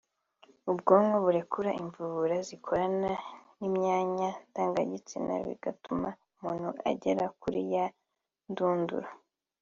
ubwonko 0.71 1.15
burekura 1.25 1.69
imvubura 1.81 2.35
zikorana 2.47 3.11
n’imyanya 3.57 4.29
ndangagitsina 4.49 5.33
bigatuma 5.47 6.09
umuntu 6.35 6.69
agera 6.89 7.25
kuri 7.41 7.61
ya 7.73 7.85
ndunduro 8.51 9.09